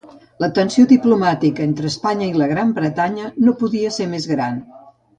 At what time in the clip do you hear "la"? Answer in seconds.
0.43-0.47, 2.43-2.49